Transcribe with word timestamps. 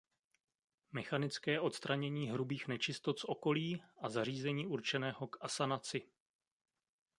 Mechanické 0.91 1.59
odstranění 1.59 2.29
hrubých 2.29 2.67
nečistot 2.67 3.19
z 3.19 3.23
okolí 3.25 3.83
a 4.01 4.09
zařízení 4.09 4.67
určeného 4.67 5.27
k 5.27 5.37
asanaci. 5.41 6.07